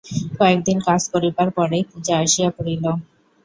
কয়েকদিন 0.37 0.77
কাজ 0.87 1.01
করিবার 1.13 1.47
পরেই 1.57 1.83
পূজা 1.89 2.15
আসিয়া 2.23 2.49
পড়িল। 2.57 2.85